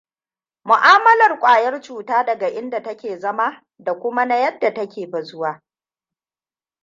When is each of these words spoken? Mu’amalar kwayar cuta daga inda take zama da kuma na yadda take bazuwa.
Mu’amalar 0.69 1.39
kwayar 1.39 1.81
cuta 1.81 2.23
daga 2.25 2.47
inda 2.49 2.83
take 2.83 3.17
zama 3.19 3.63
da 3.79 3.93
kuma 3.99 4.25
na 4.25 4.35
yadda 4.35 4.73
take 4.73 5.07
bazuwa. 5.07 5.61